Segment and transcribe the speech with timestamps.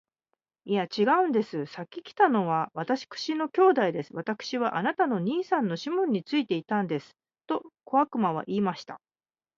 [0.65, 1.67] 「いや、ちがうんです。
[1.67, 3.05] 先来たのは私
[3.35, 4.15] の兄弟です。
[4.15, 8.99] 私はあなたの兄さんのシモンについていたんです。」と小悪魔は言いました。